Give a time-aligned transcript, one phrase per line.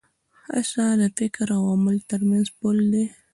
[0.47, 3.05] هڅه د فکر او عمل تر منځ پُل دی.